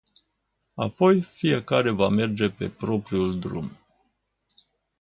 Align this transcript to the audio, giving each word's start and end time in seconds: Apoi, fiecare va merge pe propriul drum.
Apoi, 0.77 1.21
fiecare 1.21 1.89
va 1.91 2.09
merge 2.09 2.49
pe 2.49 2.69
propriul 2.69 3.39
drum. 3.39 3.77